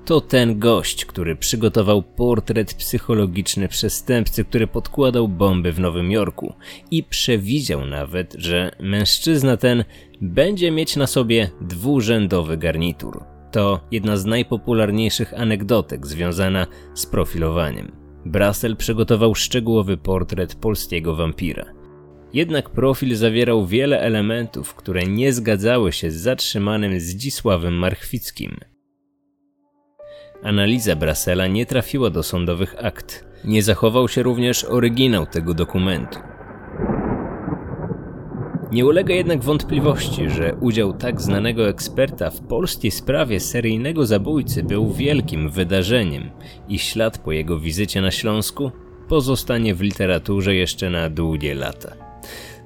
To 0.04 0.20
ten 0.20 0.58
gość, 0.58 1.04
który 1.04 1.36
przygotował 1.36 2.02
portret 2.02 2.74
psychologiczny 2.74 3.68
przestępcy, 3.68 4.44
który 4.44 4.66
podkładał 4.66 5.28
bomby 5.28 5.72
w 5.72 5.80
Nowym 5.80 6.10
Jorku 6.10 6.54
i 6.90 7.02
przewidział 7.02 7.86
nawet, 7.86 8.34
że 8.38 8.70
mężczyzna 8.80 9.56
ten 9.56 9.84
będzie 10.20 10.70
mieć 10.70 10.96
na 10.96 11.06
sobie 11.06 11.50
dwurzędowy 11.60 12.56
garnitur. 12.56 13.24
To 13.52 13.80
jedna 13.90 14.16
z 14.16 14.24
najpopularniejszych 14.24 15.34
anegdotek 15.34 16.06
związana 16.06 16.66
z 16.94 17.06
profilowaniem. 17.06 17.92
Brassel 18.26 18.76
przygotował 18.76 19.34
szczegółowy 19.34 19.96
portret 19.96 20.54
polskiego 20.54 21.14
wampira. 21.14 21.64
Jednak 22.32 22.70
profil 22.70 23.16
zawierał 23.16 23.66
wiele 23.66 24.00
elementów, 24.00 24.74
które 24.74 25.02
nie 25.06 25.32
zgadzały 25.32 25.92
się 25.92 26.10
z 26.10 26.14
zatrzymanym 26.14 27.00
Zdzisławem 27.00 27.74
Marchwickim– 27.74 28.56
Analiza 30.42 30.96
Brasela 30.96 31.46
nie 31.46 31.66
trafiła 31.66 32.10
do 32.10 32.22
sądowych 32.22 32.74
akt. 32.84 33.24
Nie 33.44 33.62
zachował 33.62 34.08
się 34.08 34.22
również 34.22 34.64
oryginał 34.64 35.26
tego 35.26 35.54
dokumentu. 35.54 36.18
Nie 38.72 38.86
ulega 38.86 39.14
jednak 39.14 39.44
wątpliwości, 39.44 40.30
że 40.30 40.54
udział 40.60 40.92
tak 40.92 41.20
znanego 41.20 41.68
eksperta 41.68 42.30
w 42.30 42.40
polskiej 42.40 42.90
sprawie 42.90 43.40
seryjnego 43.40 44.06
zabójcy 44.06 44.62
był 44.62 44.92
wielkim 44.92 45.50
wydarzeniem 45.50 46.30
i 46.68 46.78
ślad 46.78 47.18
po 47.18 47.32
jego 47.32 47.58
wizycie 47.58 48.00
na 48.00 48.10
Śląsku 48.10 48.72
pozostanie 49.08 49.74
w 49.74 49.80
literaturze 49.80 50.54
jeszcze 50.54 50.90
na 50.90 51.10
długie 51.10 51.54
lata. 51.54 51.92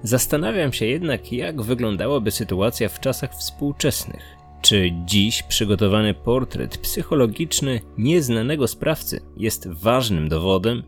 Zastanawiam 0.02 0.72
się 0.72 0.86
jednak, 0.86 1.32
jak 1.32 1.62
wyglądałaby 1.62 2.30
sytuacja 2.30 2.88
w 2.88 3.00
czasach 3.00 3.34
współczesnych. 3.34 4.36
Czy 4.66 4.90
dziś 5.04 5.42
przygotowany 5.42 6.14
portret 6.14 6.78
psychologiczny 6.78 7.80
nieznanego 7.98 8.68
sprawcy 8.68 9.20
jest 9.36 9.68
ważnym 9.68 10.28
dowodem, 10.28 10.82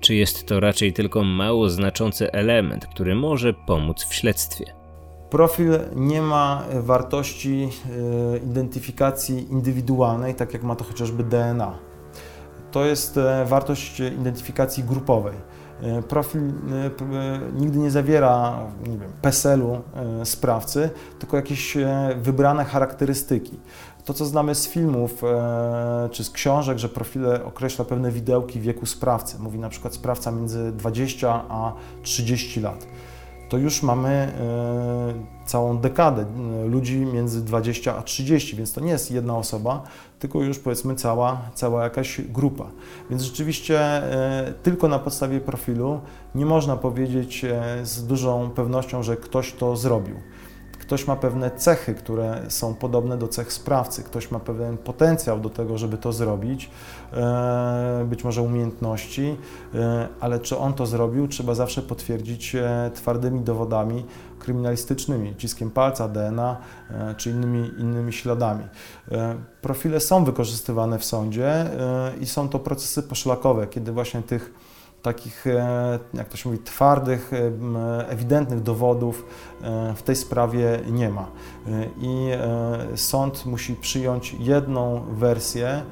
czy 0.00 0.14
jest 0.14 0.46
to 0.46 0.60
raczej 0.60 0.92
tylko 0.92 1.24
mało 1.24 1.70
znaczący 1.70 2.32
element, 2.32 2.86
który 2.86 3.14
może 3.14 3.54
pomóc 3.54 4.04
w 4.04 4.14
śledztwie? 4.14 4.64
Profil 5.30 5.78
nie 5.96 6.22
ma 6.22 6.64
wartości 6.72 7.68
e, 8.34 8.38
identyfikacji 8.38 9.52
indywidualnej, 9.52 10.34
tak 10.34 10.52
jak 10.52 10.62
ma 10.62 10.76
to 10.76 10.84
chociażby 10.84 11.24
DNA. 11.24 11.78
To 12.70 12.84
jest 12.84 13.16
e, 13.16 13.44
wartość 13.44 14.00
identyfikacji 14.00 14.84
grupowej. 14.84 15.34
E, 15.82 16.02
profil 16.02 16.40
e, 16.40 16.86
e, 16.86 16.90
nigdy 17.60 17.78
nie 17.78 17.90
zawiera 17.90 18.58
nie 18.86 18.98
wiem, 18.98 19.10
PESEL-u 19.22 19.80
sprawcy, 20.24 20.90
tylko 21.18 21.36
jakieś 21.36 21.76
wybrane 22.16 22.64
charakterystyki. 22.64 23.60
To, 24.04 24.14
co 24.14 24.24
znamy 24.24 24.54
z 24.54 24.68
filmów 24.68 25.22
czy 26.10 26.24
z 26.24 26.30
książek, 26.30 26.78
że 26.78 26.88
profile 26.88 27.44
określa 27.44 27.84
pewne 27.84 28.10
widełki 28.10 28.60
wieku 28.60 28.86
sprawcy. 28.86 29.38
Mówi 29.38 29.58
na 29.58 29.68
przykład 29.68 29.94
sprawca 29.94 30.30
między 30.30 30.72
20 30.72 31.44
a 31.48 31.72
30 32.02 32.60
lat 32.60 32.86
to 33.52 33.58
już 33.58 33.82
mamy 33.82 34.08
e, 34.08 35.46
całą 35.46 35.78
dekadę 35.78 36.24
e, 36.24 36.66
ludzi 36.66 36.96
między 36.96 37.44
20 37.44 37.96
a 37.96 38.02
30, 38.02 38.56
więc 38.56 38.72
to 38.72 38.80
nie 38.80 38.90
jest 38.90 39.10
jedna 39.10 39.36
osoba, 39.36 39.82
tylko 40.18 40.42
już 40.42 40.58
powiedzmy 40.58 40.94
cała, 40.94 41.40
cała 41.54 41.84
jakaś 41.84 42.20
grupa. 42.20 42.66
Więc 43.10 43.22
rzeczywiście 43.22 43.80
e, 43.80 44.52
tylko 44.62 44.88
na 44.88 44.98
podstawie 44.98 45.40
profilu 45.40 46.00
nie 46.34 46.46
można 46.46 46.76
powiedzieć 46.76 47.44
z 47.82 48.06
dużą 48.06 48.50
pewnością, 48.50 49.02
że 49.02 49.16
ktoś 49.16 49.52
to 49.52 49.76
zrobił. 49.76 50.16
Ktoś 50.82 51.06
ma 51.06 51.16
pewne 51.16 51.50
cechy, 51.50 51.94
które 51.94 52.42
są 52.48 52.74
podobne 52.74 53.18
do 53.18 53.28
cech 53.28 53.52
sprawcy, 53.52 54.02
ktoś 54.02 54.30
ma 54.30 54.40
pewien 54.40 54.78
potencjał 54.78 55.40
do 55.40 55.50
tego, 55.50 55.78
żeby 55.78 55.98
to 55.98 56.12
zrobić, 56.12 56.70
e, 57.12 58.06
być 58.08 58.24
może 58.24 58.42
umiejętności, 58.42 59.36
e, 59.74 60.08
ale 60.20 60.40
czy 60.40 60.58
on 60.58 60.74
to 60.74 60.86
zrobił, 60.86 61.28
trzeba 61.28 61.54
zawsze 61.54 61.82
potwierdzić 61.82 62.54
e, 62.54 62.90
twardymi 62.94 63.40
dowodami 63.40 64.06
kryminalistycznymi, 64.38 65.36
ciskiem 65.36 65.70
palca, 65.70 66.08
DNA 66.08 66.56
czy 67.16 67.30
innymi, 67.30 67.70
innymi 67.78 68.12
śladami. 68.12 68.64
Profile 69.60 70.00
są 70.00 70.24
wykorzystywane 70.24 70.98
w 70.98 71.04
sądzie 71.04 71.66
i 72.20 72.26
są 72.26 72.48
to 72.48 72.58
procesy 72.58 73.02
poszlakowe, 73.02 73.66
kiedy 73.66 73.92
właśnie 73.92 74.22
tych 74.22 74.54
takich, 75.02 75.46
e, 75.46 75.98
jak 76.14 76.28
to 76.28 76.36
się 76.36 76.48
mówi, 76.48 76.62
twardych, 76.62 77.32
e, 77.32 78.08
ewidentnych 78.08 78.62
dowodów 78.62 79.26
e, 79.62 79.94
w 79.96 80.02
tej 80.02 80.16
sprawie 80.16 80.80
nie 80.90 81.08
ma. 81.08 81.26
I 82.00 82.30
sąd 82.96 83.46
musi 83.46 83.74
przyjąć 83.74 84.36
jedną 84.38 85.04
wersję, 85.10 85.82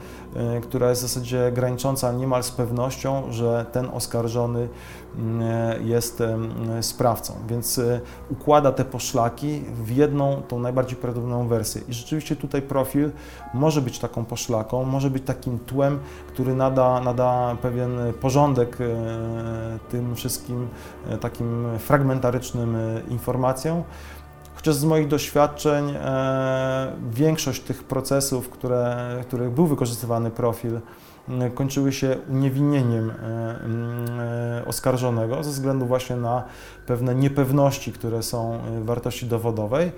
która 0.62 0.88
jest 0.88 1.02
w 1.02 1.08
zasadzie 1.08 1.52
granicząca 1.52 2.12
niemal 2.12 2.42
z 2.42 2.50
pewnością, 2.50 3.22
że 3.30 3.66
ten 3.72 3.88
oskarżony 3.92 4.68
mm, 5.18 5.87
jest 5.87 6.22
sprawcą. 6.80 7.34
Więc 7.49 7.80
układa 8.30 8.72
te 8.72 8.84
poszlaki 8.84 9.62
w 9.75 9.96
jedną, 9.96 10.42
tą 10.49 10.58
najbardziej 10.58 10.96
prawdopodobną 10.96 11.49
wersję. 11.49 11.82
I 11.88 11.92
rzeczywiście 11.92 12.37
tutaj 12.37 12.62
profil 12.62 13.10
może 13.54 13.82
być 13.82 13.99
taką 13.99 14.25
poszlaką, 14.25 14.84
może 14.84 15.10
być 15.10 15.25
takim 15.25 15.58
tłem, 15.58 15.99
który 16.28 16.54
nada, 16.54 17.00
nada 17.00 17.56
pewien 17.62 17.90
porządek 18.20 18.78
tym 19.88 20.16
wszystkim 20.16 20.68
e, 21.08 21.18
takim 21.18 21.66
fragmentarycznym 21.78 22.76
e, 22.76 23.00
informacjom. 23.08 23.82
Chociaż 24.61 24.75
z 24.75 24.85
moich 24.85 25.09
doświadczeń 25.09 25.90
e, 25.90 26.93
większość 27.12 27.62
tych 27.62 27.85
procesów, 27.85 28.49
które, 28.49 28.97
w 29.23 29.26
których 29.26 29.50
był 29.50 29.67
wykorzystywany 29.67 30.31
profil, 30.31 30.81
kończyły 31.55 31.93
się 31.93 32.17
uniewinnieniem 32.29 33.12
oskarżonego 34.67 35.45
ze 35.45 35.50
względu 35.50 35.87
właśnie 35.87 36.17
na 36.17 36.45
pewne 36.87 37.14
niepewności, 37.14 37.93
które 37.93 38.23
są 38.23 38.59
wartości 38.83 39.26
dowodowej. 39.26 39.93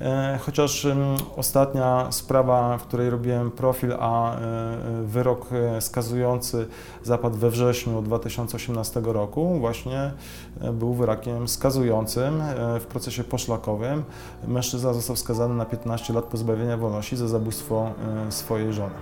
E, 0.00 0.38
chociaż 0.42 0.86
ostatnia 1.36 2.06
sprawa, 2.10 2.78
w 2.78 2.82
której 2.82 3.10
robiłem 3.10 3.50
profil, 3.50 3.92
a 4.00 4.36
wyrok 5.02 5.48
skazujący 5.80 6.66
zapadł 7.02 7.36
we 7.36 7.50
wrześniu 7.50 8.02
2018 8.02 9.00
roku, 9.04 9.58
właśnie 9.58 10.12
był 10.72 10.94
wyrokiem 10.94 11.48
skazującym 11.48 12.42
w 12.80 12.84
procesie 12.86 13.24
poszlakowym. 13.24 14.04
Mężczyzna 14.48 14.94
został 14.94 15.16
skazany 15.16 15.54
na 15.54 15.64
15 15.64 16.12
lat 16.12 16.24
pozbawienia 16.24 16.76
wolności 16.76 17.16
za 17.16 17.28
zabójstwo 17.28 17.90
swojej 18.30 18.72
żony. 18.72 18.94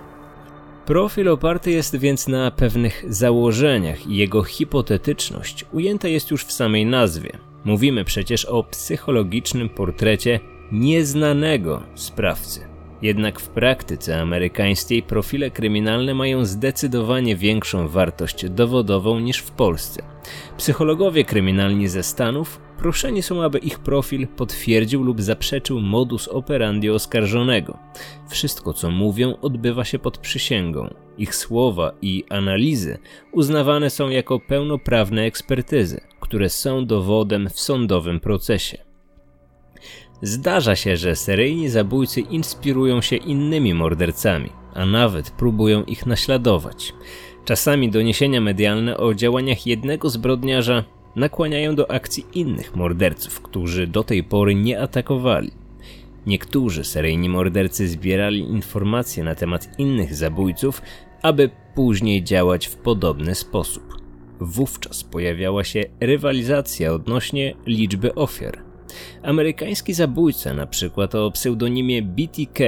Profil 0.85 1.29
oparty 1.29 1.71
jest 1.71 1.95
więc 1.95 2.27
na 2.27 2.51
pewnych 2.51 3.05
założeniach 3.09 4.07
i 4.07 4.15
jego 4.15 4.43
hipotetyczność 4.43 5.65
ujęta 5.73 6.07
jest 6.07 6.31
już 6.31 6.43
w 6.45 6.51
samej 6.51 6.85
nazwie. 6.85 7.37
Mówimy 7.63 8.05
przecież 8.05 8.45
o 8.45 8.63
psychologicznym 8.63 9.69
portrecie 9.69 10.39
nieznanego 10.71 11.83
sprawcy. 11.95 12.75
Jednak 13.01 13.39
w 13.39 13.49
praktyce 13.49 14.21
amerykańskiej 14.21 15.03
profile 15.03 15.51
kryminalne 15.51 16.13
mają 16.13 16.45
zdecydowanie 16.45 17.35
większą 17.35 17.87
wartość 17.87 18.49
dowodową 18.49 19.19
niż 19.19 19.37
w 19.37 19.51
Polsce. 19.51 20.03
Psychologowie 20.57 21.25
kryminalni 21.25 21.87
ze 21.87 22.03
Stanów 22.03 22.61
proszeni 22.77 23.21
są, 23.21 23.43
aby 23.43 23.57
ich 23.57 23.79
profil 23.79 24.27
potwierdził 24.27 25.03
lub 25.03 25.21
zaprzeczył 25.21 25.81
modus 25.81 26.27
operandi 26.27 26.89
oskarżonego. 26.89 27.77
Wszystko, 28.29 28.73
co 28.73 28.91
mówią, 28.91 29.35
odbywa 29.41 29.85
się 29.85 29.99
pod 29.99 30.17
przysięgą. 30.17 30.93
Ich 31.17 31.35
słowa 31.35 31.91
i 32.01 32.23
analizy 32.29 32.97
uznawane 33.31 33.89
są 33.89 34.09
jako 34.09 34.39
pełnoprawne 34.39 35.21
ekspertyzy, 35.21 36.01
które 36.19 36.49
są 36.49 36.85
dowodem 36.85 37.49
w 37.49 37.59
sądowym 37.59 38.19
procesie. 38.19 38.84
Zdarza 40.25 40.75
się, 40.75 40.97
że 40.97 41.15
seryjni 41.15 41.69
zabójcy 41.69 42.21
inspirują 42.21 43.01
się 43.01 43.15
innymi 43.15 43.73
mordercami, 43.73 44.49
a 44.73 44.85
nawet 44.85 45.29
próbują 45.29 45.83
ich 45.83 46.05
naśladować. 46.05 46.93
Czasami 47.45 47.91
doniesienia 47.91 48.41
medialne 48.41 48.97
o 48.97 49.13
działaniach 49.13 49.67
jednego 49.67 50.09
zbrodniarza 50.09 50.83
nakłaniają 51.15 51.75
do 51.75 51.91
akcji 51.91 52.25
innych 52.33 52.75
morderców, 52.75 53.41
którzy 53.41 53.87
do 53.87 54.03
tej 54.03 54.23
pory 54.23 54.55
nie 54.55 54.81
atakowali. 54.81 55.51
Niektórzy 56.25 56.83
seryjni 56.83 57.29
mordercy 57.29 57.87
zbierali 57.87 58.39
informacje 58.39 59.23
na 59.23 59.35
temat 59.35 59.79
innych 59.79 60.15
zabójców, 60.15 60.81
aby 61.21 61.49
później 61.75 62.23
działać 62.23 62.67
w 62.67 62.75
podobny 62.75 63.35
sposób. 63.35 63.83
Wówczas 64.39 65.03
pojawiała 65.03 65.63
się 65.63 65.83
rywalizacja 65.99 66.93
odnośnie 66.93 67.55
liczby 67.65 68.15
ofiar. 68.15 68.64
Amerykański 69.23 69.93
zabójca, 69.93 70.53
na 70.53 70.67
przykład 70.67 71.15
o 71.15 71.31
pseudonimie 71.31 72.01
BTK, 72.01 72.63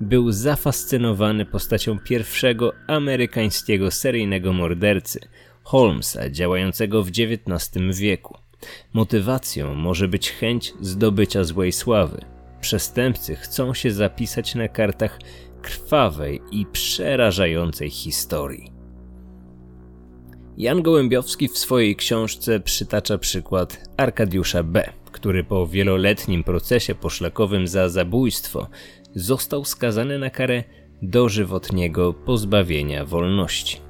był 0.00 0.32
zafascynowany 0.32 1.44
postacią 1.44 1.98
pierwszego 1.98 2.72
amerykańskiego 2.86 3.90
seryjnego 3.90 4.52
mordercy, 4.52 5.20
Holmesa, 5.62 6.30
działającego 6.30 7.02
w 7.02 7.08
XIX 7.08 7.98
wieku. 7.98 8.38
Motywacją 8.92 9.74
może 9.74 10.08
być 10.08 10.30
chęć 10.30 10.72
zdobycia 10.80 11.44
złej 11.44 11.72
sławy. 11.72 12.24
Przestępcy 12.60 13.36
chcą 13.36 13.74
się 13.74 13.90
zapisać 13.90 14.54
na 14.54 14.68
kartach 14.68 15.18
krwawej 15.62 16.40
i 16.50 16.66
przerażającej 16.66 17.90
historii. 17.90 18.72
Jan 20.56 20.82
Gołębiowski 20.82 21.48
w 21.48 21.58
swojej 21.58 21.96
książce 21.96 22.60
przytacza 22.60 23.18
przykład 23.18 23.88
Arkadiusza 23.96 24.62
B., 24.62 24.92
który 25.16 25.44
po 25.44 25.66
wieloletnim 25.66 26.44
procesie 26.44 26.94
poszlakowym 26.94 27.66
za 27.66 27.88
zabójstwo 27.88 28.68
został 29.14 29.64
skazany 29.64 30.18
na 30.18 30.30
karę 30.30 30.64
dożywotniego 31.02 32.12
pozbawienia 32.14 33.04
wolności. 33.04 33.80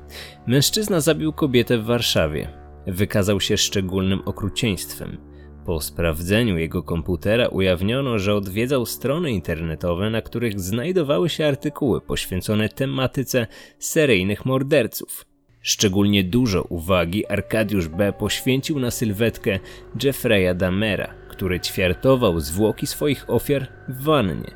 Mężczyzna 0.47 1.00
zabił 1.00 1.32
kobietę 1.32 1.78
w 1.78 1.84
Warszawie. 1.84 2.49
Wykazał 2.86 3.41
się 3.41 3.56
szczególnym 3.56 4.21
okrucieństwem. 4.25 5.19
Po 5.65 5.80
sprawdzeniu 5.80 6.58
jego 6.58 6.82
komputera 6.82 7.49
ujawniono, 7.49 8.19
że 8.19 8.34
odwiedzał 8.34 8.86
strony 8.86 9.30
internetowe, 9.30 10.10
na 10.10 10.23
których 10.23 10.60
znajdowały 10.60 11.28
się 11.28 11.47
artykuły 11.47 12.00
poświęcone 12.00 12.69
tematyce 12.69 13.47
seryjnych 13.78 14.45
morderców. 14.47 15.35
Szczególnie 15.66 16.24
dużo 16.24 16.62
uwagi 16.62 17.26
Arkadiusz 17.26 17.88
B. 17.88 18.12
poświęcił 18.12 18.78
na 18.78 18.90
sylwetkę 18.90 19.58
Jeffreya 20.02 20.54
Damera, 20.54 21.14
który 21.28 21.60
ćwiartował 21.60 22.40
zwłoki 22.40 22.86
swoich 22.86 23.30
ofiar 23.30 23.66
w 23.88 24.02
wannie. 24.02 24.50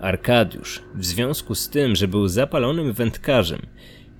Arkadiusz, 0.00 0.82
w 0.94 1.04
związku 1.04 1.54
z 1.54 1.70
tym, 1.70 1.96
że 1.96 2.08
był 2.08 2.28
zapalonym 2.28 2.92
wędkarzem, 2.92 3.66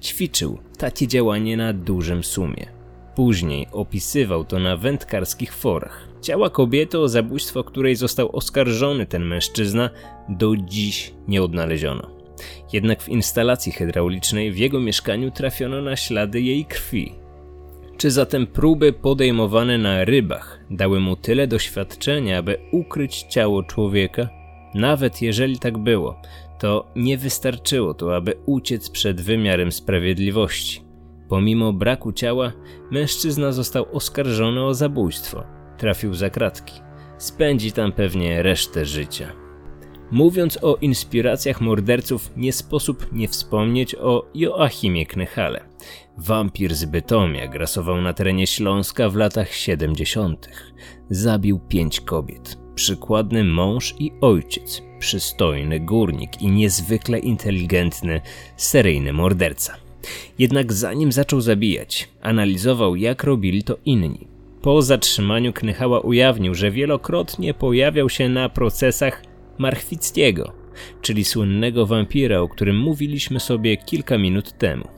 ćwiczył 0.03 0.59
takie 0.79 1.07
działanie 1.07 1.57
na 1.57 1.73
dużym 1.73 2.25
sumie. 2.25 2.67
Później 3.15 3.67
opisywał 3.73 4.45
to 4.45 4.59
na 4.59 4.77
wędkarskich 4.77 5.55
forach. 5.55 6.09
Ciała 6.21 6.51
kobiety, 6.51 6.99
o 6.99 7.09
zabójstwo 7.09 7.65
której 7.65 7.97
został 7.97 8.37
oskarżony 8.37 9.07
ten 9.07 9.25
mężczyzna, 9.25 9.91
do 10.29 10.57
dziś 10.57 11.15
nie 11.29 11.43
odnaleziono. 11.43 12.14
Jednak 12.75 13.03
w 13.03 13.09
instalacji 13.09 13.73
hydraulicznej 13.73 14.53
w 14.53 14.59
jego 14.59 14.81
mieszkaniu 14.81 15.31
trafiono 15.31 15.83
na 15.83 15.97
ślady 15.97 16.41
jej 16.41 16.65
krwi. 16.65 17.15
Czy 17.97 18.11
zatem 18.11 18.47
próby 18.47 18.93
podejmowane 18.93 19.79
na 19.79 20.05
rybach 20.05 20.61
dały 20.71 21.01
mu 21.01 21.17
tyle 21.17 21.47
doświadczenia, 21.47 22.39
aby 22.39 22.59
ukryć 22.73 23.23
ciało 23.23 23.63
człowieka? 23.63 24.29
Nawet 24.75 25.23
jeżeli 25.23 25.59
tak 25.59 25.79
było, 25.79 26.21
to 26.59 26.93
nie 26.97 27.19
wystarczyło 27.19 27.95
to, 27.95 28.17
aby 28.17 28.35
uciec 28.47 28.91
przed 28.91 29.21
wymiarem 29.21 29.73
sprawiedliwości. 29.73 30.81
Pomimo 31.29 31.73
braku 31.73 32.13
ciała, 32.13 32.53
mężczyzna 32.91 33.53
został 33.53 33.87
oskarżony 33.93 34.65
o 34.65 34.75
zabójstwo. 34.75 35.45
Trafił 35.79 36.15
za 36.15 36.31
kratki. 36.31 36.81
Spędzi 37.19 37.73
tam 37.73 37.93
pewnie 37.93 38.43
resztę 38.43 38.85
życia. 38.85 39.44
Mówiąc 40.11 40.59
o 40.63 40.77
inspiracjach 40.77 41.61
morderców, 41.61 42.31
nie 42.37 42.53
sposób 42.53 43.07
nie 43.13 43.29
wspomnieć 43.29 43.95
o 43.95 44.27
Joachimie 44.35 45.07
Knechale. 45.07 45.65
Wampir 46.19 46.75
z 46.75 46.85
Bytomia 46.85 47.49
grasował 47.49 48.01
na 48.01 48.13
terenie 48.13 48.47
Śląska 48.47 49.09
w 49.09 49.17
latach 49.17 49.55
70. 49.55 50.49
Zabił 51.11 51.61
pięć 51.69 52.01
kobiet. 52.01 52.59
Przykładny 52.75 53.45
mąż 53.45 53.95
i 53.99 54.13
ojciec, 54.21 54.83
przystojny 54.99 55.81
górnik 55.81 56.43
i 56.43 56.51
niezwykle 56.51 57.19
inteligentny, 57.19 58.21
seryjny 58.57 59.13
morderca. 59.13 59.77
Jednak 60.39 60.73
zanim 60.73 61.13
zaczął 61.13 61.41
zabijać, 61.41 62.09
analizował 62.21 62.97
jak 62.97 63.25
robili 63.25 63.63
to 63.63 63.77
inni. 63.85 64.29
Po 64.63 64.83
zatrzymaniu 64.83 65.53
Knychała 65.53 66.01
ujawnił, 66.01 66.55
że 66.55 66.71
wielokrotnie 66.71 67.55
pojawiał 67.55 68.09
się 68.09 68.29
na 68.29 68.49
procesach 68.49 69.23
Marchwickiego, 69.59 70.53
czyli 71.03 71.25
słynnego 71.25 71.87
wampira, 71.87 72.41
o 72.41 72.49
którym 72.49 72.79
mówiliśmy 72.79 73.41
sobie 73.41 73.77
kilka 73.77 74.19
minut 74.19 74.59
temu. 74.59 74.89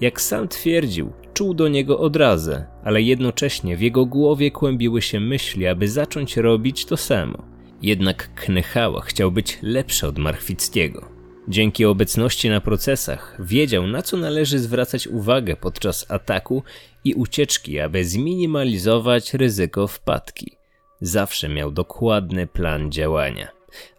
Jak 0.00 0.20
sam 0.20 0.48
twierdził, 0.48 1.12
czuł 1.34 1.54
do 1.54 1.68
niego 1.68 1.98
odrazę, 1.98 2.66
ale 2.84 3.02
jednocześnie 3.02 3.76
w 3.76 3.80
jego 3.80 4.06
głowie 4.06 4.50
kłębiły 4.50 5.02
się 5.02 5.20
myśli, 5.20 5.66
aby 5.66 5.88
zacząć 5.88 6.36
robić 6.36 6.84
to 6.84 6.96
samo. 6.96 7.54
Jednak 7.82 8.34
Knychała 8.34 9.00
chciał 9.00 9.32
być 9.32 9.58
lepszy 9.62 10.06
od 10.06 10.18
Marchwickiego. 10.18 11.08
Dzięki 11.48 11.84
obecności 11.84 12.50
na 12.50 12.60
procesach 12.60 13.36
wiedział, 13.40 13.86
na 13.86 14.02
co 14.02 14.16
należy 14.16 14.58
zwracać 14.58 15.06
uwagę 15.06 15.56
podczas 15.56 16.10
ataku 16.10 16.62
i 17.04 17.14
ucieczki, 17.14 17.80
aby 17.80 18.04
zminimalizować 18.04 19.34
ryzyko 19.34 19.86
wpadki. 19.86 20.56
Zawsze 21.00 21.48
miał 21.48 21.72
dokładny 21.72 22.46
plan 22.46 22.92
działania. 22.92 23.48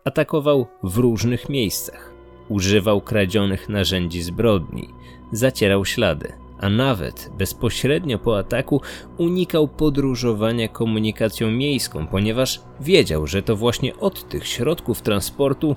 Atakował 0.03 0.67
w 0.83 0.97
różnych 0.97 1.49
miejscach, 1.49 2.13
używał 2.49 3.01
kradzionych 3.01 3.69
narzędzi 3.69 4.21
zbrodni, 4.21 4.89
zacierał 5.31 5.85
ślady, 5.85 6.33
a 6.59 6.69
nawet 6.69 7.29
bezpośrednio 7.37 8.19
po 8.19 8.37
ataku 8.37 8.81
unikał 9.17 9.67
podróżowania 9.67 10.67
komunikacją 10.67 11.51
miejską, 11.51 12.07
ponieważ 12.07 12.61
wiedział, 12.81 13.27
że 13.27 13.41
to 13.41 13.55
właśnie 13.55 13.97
od 13.97 14.29
tych 14.29 14.47
środków 14.47 15.01
transportu 15.01 15.75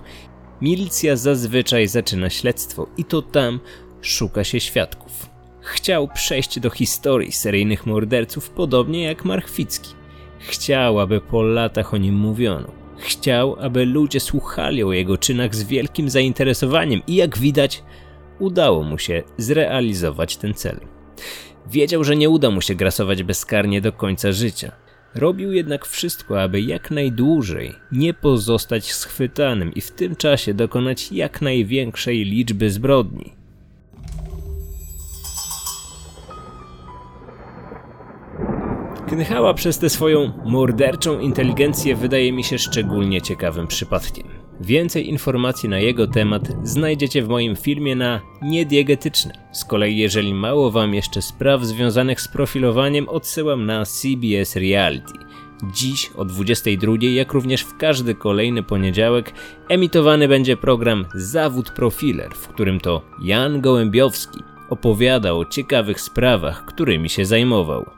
milicja 0.60 1.16
zazwyczaj 1.16 1.86
zaczyna 1.86 2.30
śledztwo 2.30 2.86
i 2.96 3.04
to 3.04 3.22
tam 3.22 3.60
szuka 4.00 4.44
się 4.44 4.60
świadków. 4.60 5.30
Chciał 5.60 6.08
przejść 6.08 6.60
do 6.60 6.70
historii 6.70 7.32
seryjnych 7.32 7.86
morderców 7.86 8.50
podobnie 8.50 9.02
jak 9.02 9.24
Marchwicki. 9.24 9.94
Chciał, 10.38 11.00
aby 11.00 11.20
po 11.20 11.42
latach 11.42 11.94
o 11.94 11.96
nim 11.96 12.14
mówiono. 12.14 12.77
Chciał, 12.98 13.56
aby 13.60 13.84
ludzie 13.84 14.20
słuchali 14.20 14.84
o 14.84 14.92
jego 14.92 15.18
czynach 15.18 15.54
z 15.54 15.62
wielkim 15.62 16.10
zainteresowaniem 16.10 17.00
i 17.06 17.14
jak 17.14 17.38
widać, 17.38 17.82
udało 18.38 18.82
mu 18.82 18.98
się 18.98 19.22
zrealizować 19.38 20.36
ten 20.36 20.54
cel. 20.54 20.80
Wiedział, 21.70 22.04
że 22.04 22.16
nie 22.16 22.30
uda 22.30 22.50
mu 22.50 22.60
się 22.60 22.74
grasować 22.74 23.22
bezkarnie 23.22 23.80
do 23.80 23.92
końca 23.92 24.32
życia. 24.32 24.72
Robił 25.14 25.52
jednak 25.52 25.86
wszystko, 25.86 26.42
aby 26.42 26.60
jak 26.60 26.90
najdłużej 26.90 27.74
nie 27.92 28.14
pozostać 28.14 28.92
schwytanym 28.92 29.74
i 29.74 29.80
w 29.80 29.90
tym 29.90 30.16
czasie 30.16 30.54
dokonać 30.54 31.12
jak 31.12 31.42
największej 31.42 32.24
liczby 32.24 32.70
zbrodni. 32.70 33.32
Knychała 39.08 39.54
przez 39.54 39.78
tę 39.78 39.90
swoją 39.90 40.32
morderczą 40.44 41.18
inteligencję 41.18 41.96
wydaje 41.96 42.32
mi 42.32 42.44
się 42.44 42.58
szczególnie 42.58 43.22
ciekawym 43.22 43.66
przypadkiem. 43.66 44.26
Więcej 44.60 45.08
informacji 45.08 45.68
na 45.68 45.78
jego 45.78 46.06
temat 46.06 46.42
znajdziecie 46.62 47.22
w 47.22 47.28
moim 47.28 47.56
filmie 47.56 47.96
na 47.96 48.20
Niediegetyczne. 48.42 49.32
Z 49.52 49.64
kolei 49.64 49.96
jeżeli 49.96 50.34
mało 50.34 50.70
wam 50.70 50.94
jeszcze 50.94 51.22
spraw 51.22 51.64
związanych 51.64 52.20
z 52.20 52.28
profilowaniem, 52.28 53.08
odsyłam 53.08 53.66
na 53.66 53.84
CBS 53.84 54.56
Reality. 54.56 55.12
Dziś 55.74 56.10
o 56.16 56.24
22, 56.24 56.92
jak 57.00 57.32
również 57.32 57.62
w 57.62 57.76
każdy 57.76 58.14
kolejny 58.14 58.62
poniedziałek, 58.62 59.32
emitowany 59.68 60.28
będzie 60.28 60.56
program 60.56 61.04
Zawód 61.14 61.70
Profiler, 61.70 62.34
w 62.34 62.48
którym 62.48 62.80
to 62.80 63.02
Jan 63.22 63.60
Gołębiowski 63.60 64.38
opowiada 64.70 65.32
o 65.32 65.44
ciekawych 65.44 66.00
sprawach, 66.00 66.64
którymi 66.64 67.08
się 67.08 67.24
zajmował. 67.24 67.97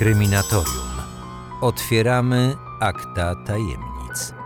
Kryminatorium. 0.00 0.90
Otwieramy 1.60 2.56
akta 2.80 3.34
tajemnic. 3.44 4.39